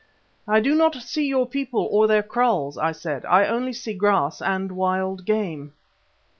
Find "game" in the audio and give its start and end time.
5.25-5.73